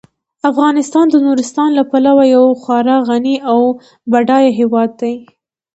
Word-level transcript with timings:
افغانستان 0.49 1.05
د 1.09 1.15
نورستان 1.25 1.69
له 1.77 1.83
پلوه 1.91 2.23
یو 2.35 2.45
خورا 2.61 2.97
غني 3.09 3.35
او 3.51 3.59
بډایه 4.11 4.51
هیواد 4.59 4.89
دی. 5.01 5.13